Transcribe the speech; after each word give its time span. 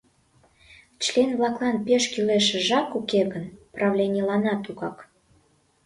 Член-влаклан 1.03 1.75
«пеш 1.85 2.03
кӱлешыжак» 2.13 2.87
уке 2.99 3.21
гын, 3.33 3.45
правленийланат 3.73 4.59
тугак. 4.65 4.97